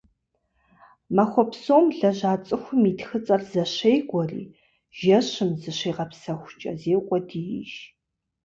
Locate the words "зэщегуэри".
3.51-4.43